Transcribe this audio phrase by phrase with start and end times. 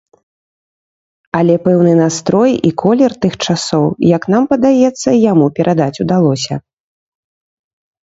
[1.39, 3.85] Але пэўны настрой і колер тых часоў,
[4.17, 6.55] як нам падаецца, яму перадаць удалося.